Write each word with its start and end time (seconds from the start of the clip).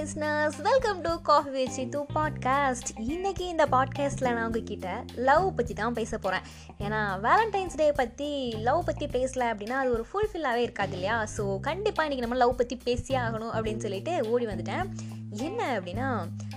Listeners 0.00 0.58
welcome 0.62 1.00
to 1.02 1.20
coffee 1.22 1.64
வச்சு 1.64 1.88
two 1.90 2.06
podcast 2.14 2.90
இன்னைக்கு 2.98 3.46
இந்த 3.46 3.66
பாட்காஸ்ட்டில் 3.70 4.32
நான் 4.34 4.44
உங்ககிட்ட 4.44 5.04
லவ் 5.14 5.54
பற்றி 5.54 5.74
தான் 5.74 5.92
பேச 5.92 6.18
போகிறேன் 6.18 6.44
ஏன்னா 6.78 7.00
வேலண்டைன்ஸ் 7.20 7.76
டே 7.76 7.92
பற்றி 7.92 8.28
லவ் 8.62 8.84
பற்றி 8.84 9.06
பேசல 9.06 9.48
அப்படின்னா 9.50 9.70
அது 9.70 9.90
ஒரு 9.90 10.06
ஃபுல்ஃபில்லாகவே 10.08 10.56
இருக்காது 10.56 10.92
இல்லையா? 10.92 11.26
ஸோ 11.36 11.60
கண்டிப்பாக 11.60 12.08
இன்றைக்கி 12.08 12.20
நம்ம 12.20 12.34
லவ் 12.34 12.56
பற்றி 12.56 12.76
பேசியே 12.76 13.18
ஆகணும் 13.18 13.52
அப்படின்னு 13.54 13.76
சொல்லிட்டு 13.76 14.28
ஓடி 14.28 14.46
வந்துட்டேன். 14.46 14.86
என்ன 15.30 15.80
அப்படின்னா 15.80 16.08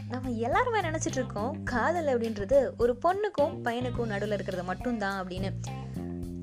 நம்ம 0.09 0.29
எல்லாருமே 0.29 0.79
நினச்சிட்டு 0.79 1.19
இருக்கோம் 1.21 1.63
காதல் 1.63 2.05
அப்படின்றது 2.05 2.77
ஒரு 2.77 2.95
பொண்ணுக்கும் 3.03 3.57
பையனுக்கும் 3.63 4.05
நடுவில் 4.05 4.31
இருக்கிறது 4.31 4.63
மட்டும்தான் 4.63 5.23
அப்படின்னு. 5.23 5.51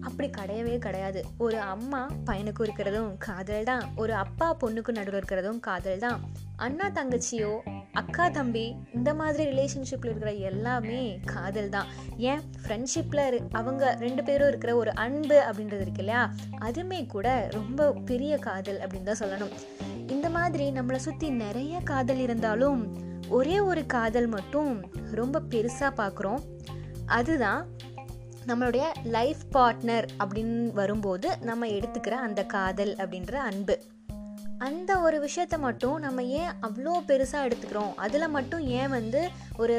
அப்படி 0.03 0.29
கிடையவே 0.29 0.79
கிடையாது. 0.79 1.25
ஒரு 1.39 1.61
அம்மா 1.61 2.11
பையனுக்கும் 2.27 2.69
இருக்கிறதும் 2.69 3.11
காதல் 3.19 3.65
தான். 3.65 3.85
ஒரு 3.97 4.15
அப்பா 4.15 4.57
பொண்ணுக்கும் 4.61 5.01
நடுவில் 5.01 5.21
இருக்கிறதும் 5.23 5.61
காதல் 5.61 5.99
தான். 5.99 6.21
அண்ணா 6.61 6.87
தங்கச்சியோ 6.89 7.51
அக்கா 7.93 8.29
தம்பி 8.29 8.65
இந்த 8.95 9.11
மாதிரி 9.15 9.45
ரிலேஷன்ஷிப்பில் 9.51 10.11
இருக்கிற 10.11 10.33
எல்லாமே 10.51 11.19
காதல் 11.25 11.69
தான் 11.69 11.89
ஏன் 12.17 12.43
ஃப்ரெண்ட்ஷிப்பில் 12.61 13.49
அவங்க 13.51 13.97
ரெண்டு 14.01 14.23
பேரும் 14.23 14.49
இருக்கிற 14.49 14.77
ஒரு 14.77 14.95
அன்பு 14.95 15.37
அப்படின்றது 15.49 15.85
இருக்கு 15.87 16.03
இல்லையா? 16.05 16.23
அதுவுமே 16.61 17.01
கூட 17.07 17.49
ரொம்ப 17.51 17.93
பெரிய 17.93 18.39
காதல் 18.39 18.79
அப்படின்னு 18.79 19.09
தான் 19.11 19.23
சொல்லணும். 19.23 19.55
இந்த 20.07 20.31
மாதிரி 20.31 20.71
நம்மளை 20.71 20.97
சுற்றி 20.97 21.31
நிறைய 21.31 21.81
காதல் 21.85 22.19
இருந்தாலும் 22.19 22.81
ஒரே 23.29 23.61
ஒரு 23.61 23.87
காதல் 23.87 24.27
மட்டும் 24.27 24.73
ரொம்ப 25.13 25.43
பெருசாக 25.51 25.93
பார்க்குறோம் 25.97 26.43
அதுதான் 27.07 27.63
நம்மளுடைய 28.47 28.85
லைஃப் 29.17 29.43
பார்ட்னர் 29.53 30.07
அப்படின்னு 30.19 30.73
வரும்போது 30.73 31.31
நம்ம 31.41 31.67
எடுத்துக்கிற 31.67 32.17
அந்த 32.27 32.45
காதல் 32.45 32.95
அப்படின்ற 32.97 33.33
அன்பு. 33.33 33.77
அந்த 34.67 34.93
ஒரு 35.01 35.17
விஷயத்த 35.27 35.57
மட்டும் 35.59 35.99
நம்ம 35.99 36.23
ஏன் 36.23 36.51
அவ்வளோ 36.67 36.95
பெருசாக 37.09 37.47
எடுத்துக்கிறோம்? 37.47 37.93
அதில் 37.97 38.27
மட்டும் 38.29 38.63
ஏன் 38.79 38.89
வந்து 38.89 39.21
ஒரு 39.57 39.77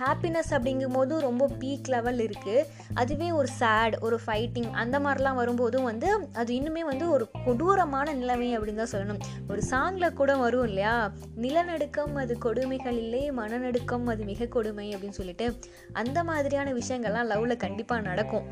ஹாப்பினஸ் 0.00 0.50
அப்படிங்கும் 0.56 0.96
போது 0.96 1.20
ரொம்ப 1.20 1.44
பீக் 1.60 1.88
லெவல் 1.94 2.20
இருக்குது 2.26 2.66
அதுவே 2.94 3.28
ஒரு 3.30 3.48
சேட் 3.60 3.96
ஒரு 4.06 4.20
ஃபைட்டிங் 4.26 4.68
அந்த 4.82 4.96
மாதிரிலாம் 5.00 5.40
வரும்போதும் 5.40 5.88
வந்து 5.90 6.10
அது 6.32 6.52
இன்னுமே 6.54 6.84
வந்து 6.90 7.10
ஒரு 7.10 7.26
கொடூரமான 7.46 8.12
நிலைமை 8.12 8.50
அப்படின்னு 8.58 8.82
தான் 8.84 8.94
சொல்லணும். 8.94 9.22
ஒரு 9.48 9.62
சாங்கில் 9.70 10.18
கூட 10.20 10.36
வரும் 10.36 10.64
இல்லையா? 10.64 10.94
நிலநடுக்கம் 11.36 12.14
அது 12.14 12.36
கொடுமைகள் 12.38 13.00
இல்லை 13.04 13.24
மனநடுக்கம் 13.32 14.06
அது 14.06 14.24
மிக 14.24 14.52
கொடுமை 14.58 14.88
அப்படின்னு 14.94 15.20
சொல்லிட்டு 15.20 15.48
அந்த 15.92 16.18
மாதிரியான 16.24 16.72
விஷயங்கள்லாம் 16.72 17.30
லவ்வில் 17.32 17.62
கண்டிப்பாக 17.66 18.08
நடக்கும். 18.10 18.46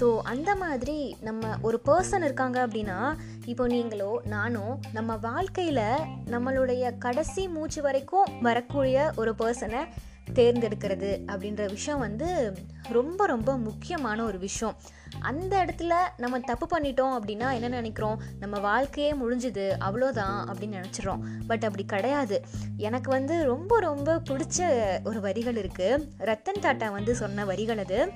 ஸோ 0.00 0.06
அந்த 0.22 0.50
மாதிரி 0.56 1.16
நம்ம 1.20 1.46
ஒரு 1.62 1.78
பர்சன் 1.86 2.24
இருக்காங்க 2.24 2.58
அப்படின்னா 2.66 2.98
இப்போ 3.46 3.66
நீங்களோ 3.66 4.20
நானோ 4.24 4.78
நம்ம 4.92 5.16
வாழ்க்கையில் 5.16 5.84
நம்மளுடைய 6.26 6.98
கடைசி 6.98 7.48
மூச்சு 7.48 7.82
வரைக்கும் 7.82 8.28
வரக்கூடிய 8.42 9.12
ஒரு 9.16 9.34
பர்சனை 9.38 9.86
தேர்ந்தெடுக்கிறது 10.34 11.10
அப்படின்ற 11.26 11.68
விஷயம் 11.68 11.98
வந்து 11.98 12.56
ரொம்ப 12.88 13.26
ரொம்ப 13.26 13.56
முக்கியமான 13.56 14.24
ஒரு 14.24 14.38
விஷயம். 14.38 14.76
அந்த 15.20 15.64
இடத்துல 15.64 15.94
நம்ம 16.16 16.40
தப்பு 16.40 16.78
பண்ணிட்டோம் 16.78 17.14
அப்படின்னா 17.18 17.52
என்ன 17.52 17.68
நினைக்கிறோம்? 17.68 18.20
நம்ம 18.40 18.58
வாழ்க்கையே 18.58 19.12
முடிஞ்சுது 19.12 19.66
அவ்வளோதான் 19.80 20.36
அப்படின்னு 20.50 20.80
நினச்சிடறோம். 20.80 21.22
பட் 21.46 21.64
அப்படி 21.64 21.84
கிடையாது. 21.84 22.44
எனக்கு 22.76 23.10
வந்து 23.10 23.44
ரொம்ப 23.44 23.80
ரொம்ப 23.80 24.22
பிடிச்ச 24.30 24.68
ஒரு 25.04 25.20
வரிகள் 25.20 25.54
இருக்குது 25.54 26.04
ரத்தன் 26.18 26.62
டாட்டா 26.62 26.90
வந்து 26.90 27.14
சொன்ன 27.14 27.44
வரிகள் 27.44 27.78
அது. 27.78 28.10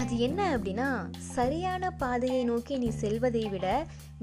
அது 0.00 0.14
என்ன 0.26 0.40
அப்படின்னா 0.56 0.88
சரியான 1.36 1.90
பாதையை 2.02 2.40
நோக்கி 2.44 2.74
நீ 2.84 2.88
செல்வதை 3.02 3.44
விட 3.54 3.66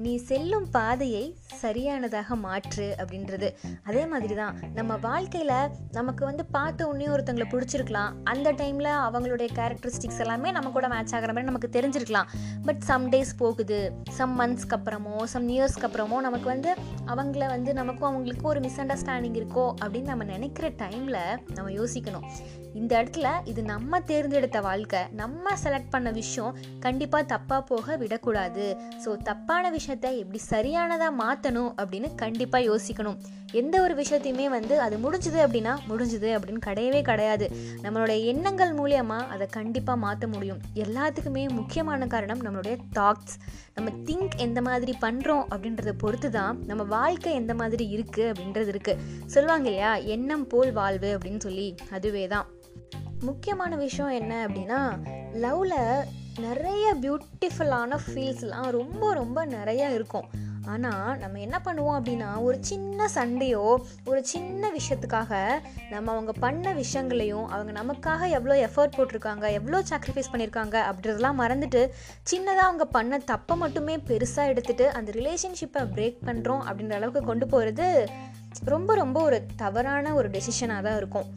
நீ 0.04 0.12
செல்லும் 0.28 0.66
பாதையை 0.74 1.24
சரியானதாக 1.62 2.36
மாற்று 2.44 2.86
அப்படின்றது. 3.00 3.48
அதே 3.88 4.02
மாதிரி 4.12 4.34
தான் 4.34 4.54
நம்ம 4.78 4.92
வாழ்க்கையில் 5.06 5.52
நமக்கு 5.92 6.22
வந்து 6.24 6.44
பார்த்த 6.56 6.86
உடனே 6.90 7.06
ஒருத்தங்களை 7.14 7.46
பிடிச்சிருக்கலாம். 7.52 8.14
அந்த 8.32 8.48
டைமில் 8.60 8.90
அவங்களுடைய 9.06 9.48
கேரக்டரிஸ்டிக்ஸ் 9.58 10.22
எல்லாமே 10.24 10.50
நம்ம 10.56 10.70
கூட 10.76 10.88
மேட்ச் 10.88 11.14
ஆகிற 11.16 11.32
மாதிரி 11.32 11.50
நமக்கு 11.50 11.70
தெரிஞ்சிருக்கலாம். 11.76 12.30
பட் 12.68 12.80
சம் 12.90 13.10
டேஸ் 13.14 13.34
போகுது 13.42 13.80
சம் 14.18 14.34
மந்த்ஸ்க்கு 14.40 14.76
அப்புறமோ 14.78 15.16
சம் 15.34 15.48
இயர்ஸ்க்கு 15.56 15.88
அப்புறமோ 15.88 16.20
நமக்கு 16.28 16.48
வந்து 16.54 16.72
அவங்கள 17.14 17.44
வந்து 17.54 17.72
நமக்கும் 17.80 18.10
அவங்களுக்கும் 18.10 18.52
ஒரு 18.54 18.62
மிஸ் 18.66 18.80
அண்டர்ஸ்டாண்டிங் 18.80 19.38
இருக்கோ 19.42 19.66
அப்படின்னு 19.82 20.12
நம்ம 20.14 20.24
நினைக்கிற 20.34 20.68
டைமில் 20.82 21.22
நம்ம 21.56 21.68
யோசிக்கணும். 21.80 22.26
இந்த 22.80 22.92
இடத்துல 23.02 23.28
இது 23.52 23.60
நம்ம 23.74 24.00
தேர்ந்தெடுத்த 24.10 24.58
வாழ்க்கை 24.60 25.00
நம்ம 25.22 25.39
செலக்ட் 25.48 25.90
பண்ண 25.90 26.10
விஷயம் 26.10 26.56
கண்டிப்பாக 26.80 27.24
தப்பாக 27.34 27.60
போக 27.60 27.96
விடக்கூடாது. 27.96 28.76
ஸோ 29.04 29.16
தப்பான 29.22 29.70
விஷயத்த 29.70 30.16
எப்படி 30.16 30.38
சரியானதாக 30.38 31.18
மாற்றணும் 31.22 31.70
அப்படின்னு 31.80 32.14
கண்டிப்பாக 32.14 32.64
யோசிக்கணும். 32.64 33.18
எந்த 33.52 33.82
ஒரு 33.82 33.94
விஷயத்தையுமே 33.94 34.48
வந்து 34.48 34.80
அது 34.80 34.96
முடிஞ்சுது 34.96 35.38
அப்படின்னா 35.44 35.72
முடிஞ்சுது 35.88 36.28
அப்படின்னு 36.36 36.60
கிடையவே 36.66 37.02
கிடையாது. 37.02 37.50
நம்மளுடைய 37.82 38.18
எண்ணங்கள் 38.24 38.72
மூலியமாக 38.74 39.26
அதை 39.26 39.46
கண்டிப்பாக 39.46 39.98
மாற்ற 39.98 40.26
முடியும். 40.26 40.60
எல்லாத்துக்குமே 40.74 41.50
முக்கியமான 41.50 42.06
காரணம் 42.06 42.44
நம்மளுடைய 42.44 42.76
தாட்ஸ் 42.98 43.36
நம்ம 43.74 43.90
திங்க் 44.04 44.36
எந்த 44.36 44.62
மாதிரி 44.62 44.94
பண்ணுறோம் 45.00 45.44
அப்படின்றத 45.52 45.92
பொறுத்து 45.92 46.30
தான் 46.30 46.58
நம்ம 46.66 46.82
வாழ்க்கை 46.82 47.34
எந்த 47.34 47.54
மாதிரி 47.54 47.86
இருக்குது 47.96 48.28
அப்படின்றது 48.32 48.72
இருக்குது 48.74 49.00
சொல்லுவாங்க 49.26 49.68
இல்லையா? 49.70 49.96
எண்ணம் 49.96 50.46
போல் 50.46 50.72
வாழ்வு 50.72 51.18
அப்படின்னு 51.18 51.38
சொல்லி. 51.38 51.74
அதுவே 51.90 52.26
தான் 52.26 52.46
முக்கியமான 53.20 53.76
விஷயம் 53.76 54.10
என்ன 54.10 54.46
அப்படின்னா 54.46 54.78
லவ்வில் 55.34 56.06
நிறைய 56.40 56.94
பியூட்டிஃபுல்லான 56.94 57.98
ஃபீல்ஸ்லாம் 58.06 58.70
ரொம்ப 58.70 59.14
ரொம்ப 59.14 59.46
நிறையா 59.46 59.88
இருக்கும். 59.90 60.28
ஆனால் 60.66 61.18
நம்ம 61.18 61.38
என்ன 61.38 61.60
பண்ணுவோம் 61.64 61.96
அப்படின்னா 61.98 62.42
ஒரு 62.42 62.58
சின்ன 62.60 63.08
சண்டையோ 63.14 63.78
ஒரு 64.04 64.24
சின்ன 64.24 64.70
விஷயத்துக்காக 64.70 65.60
நம்ம 65.90 66.12
அவங்க 66.12 66.32
பண்ண 66.32 66.72
விஷயங்களையும் 66.72 67.46
அவங்க 67.48 67.82
நமக்காக 67.82 68.28
எவ்வளோ 68.28 68.56
எஃபர்ட் 68.66 68.96
போட்டிருக்காங்க 68.96 69.52
எவ்வளோ 69.52 69.82
சாக்ரிஃபைஸ் 69.90 70.30
பண்ணியிருக்காங்க 70.32 70.76
அப்படின்றதெல்லாம் 70.88 71.40
மறந்துட்டு 71.42 71.88
சின்னதாக 72.30 72.68
அவங்க 72.68 72.84
பண்ண 72.84 73.18
தப்பை 73.18 73.56
மட்டுமே 73.56 73.96
பெருசாக 73.96 74.52
எடுத்துகிட்டு 74.52 74.88
அந்த 74.88 75.12
ரிலேஷன்ஷிப்பை 75.12 75.84
பிரேக் 75.94 76.20
பண்ணுறோம் 76.26 76.62
அப்படின்ற 76.66 76.92
அளவுக்கு 76.92 77.22
கொண்டு 77.22 77.46
போகிறது 77.46 78.08
ரொம்ப 78.64 78.94
ரொம்ப 78.94 79.22
ஒரு 79.22 79.46
தவறான 79.56 80.14
ஒரு 80.14 80.28
டெசிஷனாக 80.28 80.82
தான் 80.82 80.96
இருக்கும். 80.96 81.28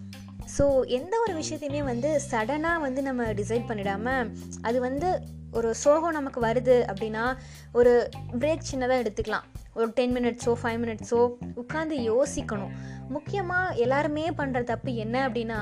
ஸோ 0.57 0.85
எந்த 0.85 1.13
ஒரு 1.19 1.33
விஷயத்தையுமே 1.33 1.83
வந்து 1.83 2.21
சடனாக 2.31 2.79
வந்து 2.79 3.01
நம்ம 3.01 3.23
டிசைட் 3.23 3.69
பண்ணிடாமல் 3.69 4.31
அது 4.61 4.79
வந்து 4.79 5.09
ஒரு 5.51 5.75
சோகம் 5.75 6.17
நமக்கு 6.17 6.39
வருது 6.45 6.75
அப்படின்னா 6.91 7.37
ஒரு 7.71 8.09
பிரேக் 8.39 8.69
சின்னதாக 8.71 9.03
எடுத்துக்கலாம். 9.03 9.45
ஒரு 9.73 9.87
டென் 9.89 10.15
மினிட்ஸோ 10.15 10.53
ஃபைவ் 10.61 10.79
மினிட்ஸோ 10.83 11.21
உட்காந்து 11.61 11.95
யோசிக்கணும். 12.11 12.73
முக்கியமாக 13.09 13.75
எல்லாருமே 13.75 14.25
பண்ணுற 14.37 14.63
தப்பு 14.63 14.95
என்ன 14.95 15.15
அப்படின்னா 15.27 15.59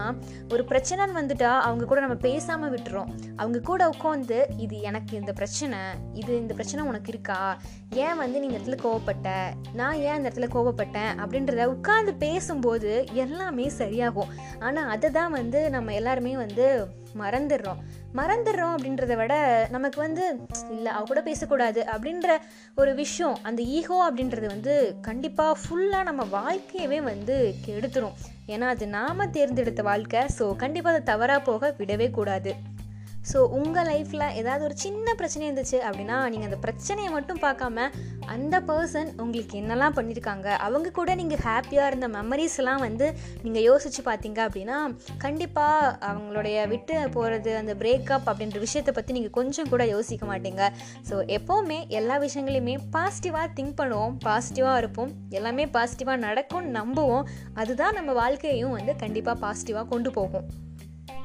ஒரு 0.54 0.64
பிரச்சனைன்னு 0.70 1.18
வந்துட்டா 1.20 1.52
அவங்க 1.60 1.86
கூட 1.86 2.00
நம்ம 2.02 2.16
பேசாமல் 2.16 2.74
விட்டுறோம். 2.74 3.10
அவங்க 3.36 3.60
கூட 3.60 3.90
உட்காந்து 3.90 4.40
இது 4.58 4.82
எனக்கு 4.82 5.16
இந்த 5.18 5.34
பிரச்சனை 5.34 5.80
இது 6.14 6.32
இந்த 6.38 6.54
பிரச்சனை 6.54 6.88
உனக்கு 6.88 7.12
இருக்கா? 7.12 7.58
ஏன் 7.96 8.18
வந்து 8.18 8.40
நீ 8.40 8.48
இந்த 8.48 8.60
இடத்துல 8.60 8.80
கோவப்பட்ட? 8.86 9.54
நான் 9.74 10.00
ஏன் 10.08 10.18
இந்த 10.18 10.30
இடத்துல 10.30 10.50
கோவப்பட்டேன்? 10.56 11.14
அப்படின்றத 11.24 11.68
உட்காந்து 11.76 12.14
பேசும்போது 12.26 13.06
எல்லாமே 13.14 13.68
சரியாகும். 13.82 14.34
ஆனால் 14.60 14.90
அதை 14.90 15.12
தான் 15.12 15.32
வந்து 15.32 15.70
நம்ம 15.70 15.94
எல்லாருமே 15.94 16.36
வந்து 16.36 16.68
மறந்துடுறோம். 17.20 17.80
மறந்துடுறோம் 18.16 18.74
அப்படின்றத 18.76 19.14
விட 19.18 19.34
நமக்கு 19.70 20.00
வந்து 20.02 20.24
இல்லை 20.76 20.92
அவ 20.92 21.04
கூட 21.04 21.22
பேசக்கூடாது 21.22 21.82
அப்படின்ற 21.94 22.30
ஒரு 22.76 22.96
விஷயம் 22.96 23.38
அந்த 23.44 23.62
ஈகோ 23.78 23.98
அப்படின்றது 24.08 24.48
வந்து 24.48 24.74
கண்டிப்பாக 25.02 25.60
ஃபுல்லாக 25.62 26.04
நம்ம 26.04 26.24
வாழ்க்கையவே 26.38 27.00
வந்து 27.04 27.31
கெடுத்துரும். 27.66 28.18
ஏன்னா 28.48 28.68
அது 28.74 28.88
நாம் 28.88 29.32
தேர்ந்தெடுத்த 29.32 29.82
வாழ்க்கை 29.84 30.22
ஸோ 30.38 30.46
கண்டிப்பாக 30.56 30.96
அதை 30.96 31.06
தவறாக 31.12 31.42
போக 31.42 31.76
விடவே 31.78 32.08
கூடாது. 32.12 32.54
ஸோ 33.30 33.40
உங்கள் 33.58 33.88
லைஃப்பில் 33.90 34.24
ஏதாவது 34.40 34.64
ஒரு 34.68 34.76
சின்ன 34.84 35.14
பிரச்சனை 35.20 35.44
இருந்துச்சு 35.48 35.78
அப்படின்னா 35.88 36.16
நீங்கள் 36.34 36.50
அந்த 36.50 36.58
பிரச்சனையை 36.64 37.10
மட்டும் 37.16 37.42
பார்க்காம 37.44 37.86
அந்த 38.34 38.56
பர்சன் 38.70 39.10
உங்களுக்கு 39.24 39.54
என்னெல்லாம் 39.62 39.96
பண்ணியிருக்காங்க 39.98 40.48
அவங்க 40.66 40.92
கூட 41.00 41.12
நீங்கள் 41.20 41.42
ஹாப்பியாக 41.48 41.90
இருந்த 41.92 42.08
மெமரிஸ்லாம் 42.16 42.82
வந்து 42.86 43.08
நீங்கள் 43.46 43.66
யோசித்து 43.68 44.02
பார்த்தீங்க 44.10 44.40
அப்படின்னா 44.48 44.78
கண்டிப்பாக 45.26 45.92
அவங்களுடைய 46.10 46.58
விட்டு 46.74 46.98
போகிறது 47.18 47.54
அந்த 47.62 47.76
பிரேக்கப் 47.82 48.28
அப்படின்ற 48.32 48.60
விஷயத்தை 48.66 48.94
பற்றி 48.98 49.16
நீங்கள் 49.18 49.36
கொஞ்சம் 49.40 49.72
கூட 49.74 49.86
யோசிக்க 49.94 50.26
மாட்டீங்க. 50.32 50.64
ஸோ 51.10 51.18
எப்போவுமே 51.38 51.80
எல்லா 52.00 52.18
விஷயங்களையுமே 52.26 52.76
பாசிட்டிவாக 52.98 53.48
திங்க் 53.60 53.78
பண்ணுவோம் 53.82 54.18
பாசிட்டிவாக 54.28 54.82
இருப்போம் 54.84 55.14
எல்லாமே 55.40 55.66
பாசிட்டிவாக 55.78 56.26
நடக்கும்னு 56.28 56.76
நம்புவோம். 56.80 57.26
அதுதான் 57.62 57.98
நம்ம 58.00 58.12
வாழ்க்கையையும் 58.24 58.76
வந்து 58.80 58.96
கண்டிப்பாக 59.06 59.38
பாசிட்டிவாக 59.46 59.90
கொண்டு 59.96 60.12
போகும். 60.20 60.48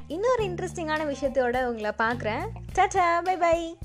இன்னொரு 0.08 0.44
இன்ட்ரெஸ்டிங்கான 0.44 1.14
விஷயத்தோட 1.14 1.64
உங்களை 1.64 1.92
பார்க்குறேன். 1.98 2.46
Tata 2.74 3.24
bye 3.24 3.36
by 3.36 3.76